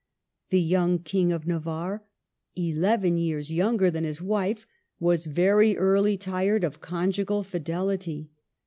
[0.49, 2.03] The young King of Navarre,
[2.55, 4.65] eleven years younger than his wife,
[4.99, 8.31] was very early tired of conjugal fidelity.